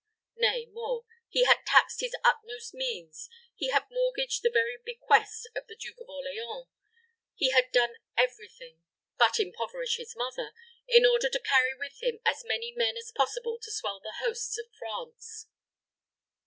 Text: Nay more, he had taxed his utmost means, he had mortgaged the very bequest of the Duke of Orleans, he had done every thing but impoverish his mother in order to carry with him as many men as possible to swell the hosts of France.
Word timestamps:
Nay 0.37 0.65
more, 0.65 1.05
he 1.29 1.43
had 1.45 1.63
taxed 1.63 2.01
his 2.01 2.15
utmost 2.23 2.73
means, 2.73 3.29
he 3.55 3.69
had 3.69 3.85
mortgaged 3.91 4.41
the 4.41 4.49
very 4.51 4.75
bequest 4.83 5.47
of 5.55 5.67
the 5.67 5.75
Duke 5.75 5.99
of 6.01 6.09
Orleans, 6.09 6.65
he 7.35 7.51
had 7.51 7.71
done 7.71 7.97
every 8.17 8.47
thing 8.49 8.81
but 9.19 9.39
impoverish 9.39 9.97
his 9.97 10.15
mother 10.17 10.53
in 10.87 11.05
order 11.05 11.29
to 11.29 11.39
carry 11.39 11.75
with 11.77 12.01
him 12.01 12.19
as 12.25 12.43
many 12.43 12.71
men 12.75 12.97
as 12.97 13.11
possible 13.15 13.59
to 13.61 13.71
swell 13.71 13.99
the 13.99 14.15
hosts 14.25 14.57
of 14.57 14.73
France. 14.73 15.45